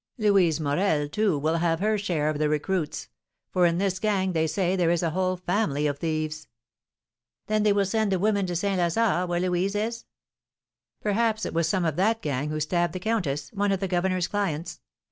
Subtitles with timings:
[0.17, 3.07] "Louise Morel, too, will have her share of the recruits;
[3.51, 6.47] for in this gang, they say, there is a whole family of thieves."
[7.45, 8.79] "Then they will send the women to St.
[8.79, 10.05] Lazare, where Louise is?"
[11.03, 14.27] "Perhaps it was some of that gang who stabbed the countess, one of the governor's
[14.27, 14.81] clients.